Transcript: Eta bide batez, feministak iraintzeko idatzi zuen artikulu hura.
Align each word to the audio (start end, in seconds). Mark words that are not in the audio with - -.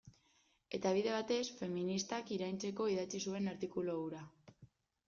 Eta 0.77 0.93
bide 0.95 1.11
batez, 1.15 1.43
feministak 1.59 2.35
iraintzeko 2.39 2.89
idatzi 2.95 3.23
zuen 3.29 3.53
artikulu 3.55 4.01
hura. 4.03 4.27